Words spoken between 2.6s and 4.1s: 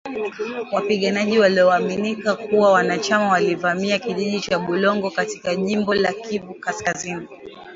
wanachama walivamia